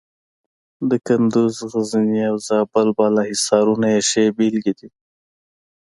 د 0.89 0.91
کندز، 1.07 1.55
غزني 1.71 2.21
او 2.31 2.35
زابل 2.47 2.87
بالا 2.97 3.23
حصارونه 3.29 3.87
یې 3.93 4.01
ښې 4.09 4.25
بېلګې 4.37 4.73
دي. 4.79 4.89